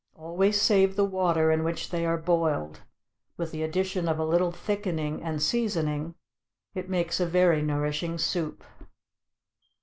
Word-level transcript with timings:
Always 0.15 0.59
save 0.59 0.95
the 0.95 1.05
water 1.05 1.51
in 1.51 1.63
which 1.63 1.91
they 1.91 2.07
are 2.07 2.17
boiled; 2.17 2.81
with 3.37 3.51
the 3.51 3.61
addition 3.61 4.07
of 4.07 4.17
a 4.17 4.25
little 4.25 4.51
thickening 4.51 5.21
and 5.21 5.39
seasoning, 5.39 6.15
it 6.73 6.89
makes 6.89 7.19
a 7.19 7.25
very 7.27 7.61
nourishing 7.61 8.17
soup. 8.17 8.63